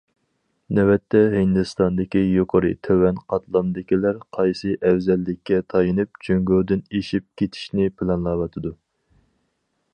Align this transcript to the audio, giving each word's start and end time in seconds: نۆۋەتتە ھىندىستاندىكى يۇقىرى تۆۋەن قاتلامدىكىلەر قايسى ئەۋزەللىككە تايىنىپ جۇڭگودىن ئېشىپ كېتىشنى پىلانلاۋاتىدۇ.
نۆۋەتتە 0.77 1.19
ھىندىستاندىكى 1.33 2.21
يۇقىرى 2.23 2.71
تۆۋەن 2.87 3.19
قاتلامدىكىلەر 3.33 4.17
قايسى 4.39 4.73
ئەۋزەللىككە 4.91 5.61
تايىنىپ 5.75 6.21
جۇڭگودىن 6.29 6.83
ئېشىپ 6.89 7.29
كېتىشنى 7.43 7.87
پىلانلاۋاتىدۇ. 8.01 8.77